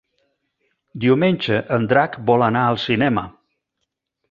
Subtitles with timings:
[1.03, 3.29] Diumenge en Drac vol anar al cinema.